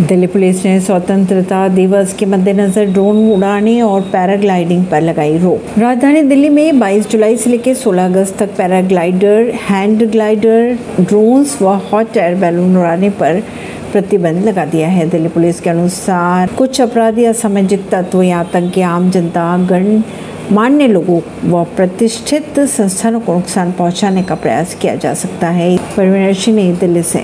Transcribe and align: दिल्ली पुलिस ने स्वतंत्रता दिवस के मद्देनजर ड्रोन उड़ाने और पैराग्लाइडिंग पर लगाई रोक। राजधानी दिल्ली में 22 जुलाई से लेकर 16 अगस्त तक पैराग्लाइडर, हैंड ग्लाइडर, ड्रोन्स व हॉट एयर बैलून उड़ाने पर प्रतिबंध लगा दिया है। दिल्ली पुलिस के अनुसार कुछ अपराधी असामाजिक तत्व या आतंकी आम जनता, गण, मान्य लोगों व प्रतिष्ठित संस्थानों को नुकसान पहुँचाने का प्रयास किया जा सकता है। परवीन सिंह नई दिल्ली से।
दिल्ली 0.00 0.26
पुलिस 0.26 0.64
ने 0.64 0.80
स्वतंत्रता 0.80 1.68
दिवस 1.68 2.14
के 2.14 2.26
मद्देनजर 2.26 2.84
ड्रोन 2.84 3.32
उड़ाने 3.32 3.82
और 3.82 4.00
पैराग्लाइडिंग 4.00 4.84
पर 4.84 5.00
लगाई 5.00 5.38
रोक। 5.38 5.78
राजधानी 5.78 6.22
दिल्ली 6.22 6.48
में 6.48 6.78
22 6.78 7.10
जुलाई 7.10 7.36
से 7.36 7.50
लेकर 7.50 7.74
16 7.74 8.06
अगस्त 8.06 8.38
तक 8.38 8.56
पैराग्लाइडर, 8.56 9.52
हैंड 9.68 10.10
ग्लाइडर, 10.10 10.78
ड्रोन्स 11.00 11.62
व 11.62 11.68
हॉट 11.68 12.16
एयर 12.16 12.34
बैलून 12.34 12.76
उड़ाने 12.76 13.10
पर 13.10 13.42
प्रतिबंध 13.92 14.44
लगा 14.44 14.64
दिया 14.64 14.88
है। 14.88 15.08
दिल्ली 15.08 15.28
पुलिस 15.28 15.60
के 15.60 15.70
अनुसार 15.70 16.46
कुछ 16.46 16.80
अपराधी 16.80 17.24
असामाजिक 17.24 17.88
तत्व 17.90 18.22
या 18.22 18.38
आतंकी 18.38 18.80
आम 18.80 19.10
जनता, 19.10 19.58
गण, 19.58 20.02
मान्य 20.52 20.86
लोगों 20.86 21.50
व 21.50 21.64
प्रतिष्ठित 21.64 22.60
संस्थानों 22.60 23.20
को 23.20 23.34
नुकसान 23.34 23.72
पहुँचाने 23.72 24.22
का 24.22 24.34
प्रयास 24.34 24.74
किया 24.74 24.94
जा 24.94 25.14
सकता 25.14 25.48
है। 25.48 25.76
परवीन 25.76 26.32
सिंह 26.34 26.56
नई 26.56 26.72
दिल्ली 26.72 27.02
से। 27.02 27.18